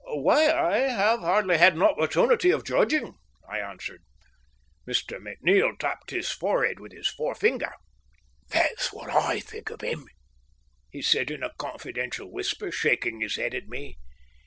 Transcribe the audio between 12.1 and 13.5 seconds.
whisper, shaking his